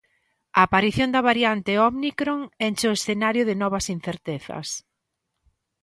[0.57, 4.67] A aparición da variante ómicron enche o escenario de novas incertezas.